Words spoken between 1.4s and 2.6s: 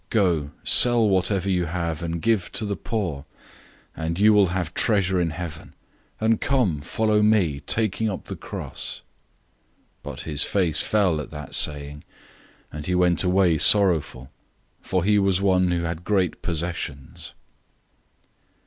you have, and give